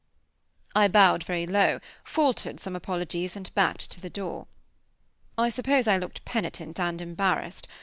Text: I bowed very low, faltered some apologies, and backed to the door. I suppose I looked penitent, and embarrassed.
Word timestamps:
I 0.75 0.87
bowed 0.87 1.23
very 1.23 1.45
low, 1.45 1.79
faltered 2.03 2.59
some 2.59 2.75
apologies, 2.75 3.35
and 3.35 3.53
backed 3.53 3.91
to 3.91 4.01
the 4.01 4.09
door. 4.09 4.47
I 5.37 5.49
suppose 5.49 5.87
I 5.87 5.97
looked 5.99 6.25
penitent, 6.25 6.79
and 6.79 6.99
embarrassed. 6.99 7.67